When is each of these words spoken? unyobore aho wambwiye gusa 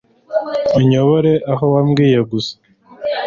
unyobore 0.77 1.31
aho 1.51 1.65
wambwiye 1.73 2.19
gusa 2.31 2.55